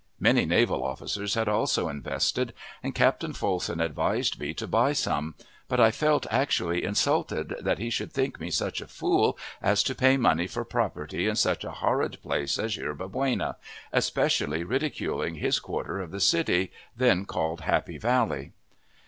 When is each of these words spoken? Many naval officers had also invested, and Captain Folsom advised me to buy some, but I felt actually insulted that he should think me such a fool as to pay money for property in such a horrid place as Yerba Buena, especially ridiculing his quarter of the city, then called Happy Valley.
Many 0.19 0.45
naval 0.47 0.83
officers 0.83 1.35
had 1.35 1.47
also 1.47 1.87
invested, 1.87 2.53
and 2.81 2.95
Captain 2.95 3.33
Folsom 3.33 3.79
advised 3.79 4.39
me 4.39 4.51
to 4.55 4.65
buy 4.65 4.93
some, 4.93 5.35
but 5.67 5.79
I 5.79 5.91
felt 5.91 6.25
actually 6.31 6.83
insulted 6.83 7.53
that 7.59 7.77
he 7.77 7.91
should 7.91 8.11
think 8.11 8.39
me 8.39 8.49
such 8.49 8.81
a 8.81 8.87
fool 8.87 9.37
as 9.61 9.83
to 9.83 9.93
pay 9.93 10.17
money 10.17 10.47
for 10.47 10.65
property 10.65 11.27
in 11.27 11.35
such 11.35 11.63
a 11.63 11.69
horrid 11.69 12.19
place 12.23 12.57
as 12.57 12.77
Yerba 12.77 13.09
Buena, 13.09 13.57
especially 13.93 14.63
ridiculing 14.63 15.35
his 15.35 15.59
quarter 15.59 15.99
of 15.99 16.09
the 16.09 16.19
city, 16.19 16.71
then 16.97 17.25
called 17.27 17.61
Happy 17.61 17.99
Valley. 17.99 18.53